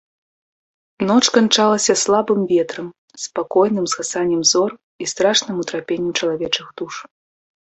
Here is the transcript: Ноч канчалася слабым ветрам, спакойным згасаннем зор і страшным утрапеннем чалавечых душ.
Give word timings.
Ноч 1.09 1.25
канчалася 1.35 1.93
слабым 2.03 2.39
ветрам, 2.53 2.87
спакойным 3.25 3.85
згасаннем 3.93 4.41
зор 4.53 4.69
і 5.05 5.11
страшным 5.15 5.55
утрапеннем 5.67 6.11
чалавечых 6.19 6.67
душ. 6.83 6.93